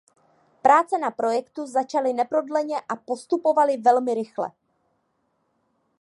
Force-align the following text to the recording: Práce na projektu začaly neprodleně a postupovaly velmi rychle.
Práce 0.61 0.97
na 0.97 1.11
projektu 1.11 1.65
začaly 1.67 2.13
neprodleně 2.13 2.81
a 2.89 2.95
postupovaly 2.95 3.77
velmi 3.77 4.13
rychle. 4.13 4.51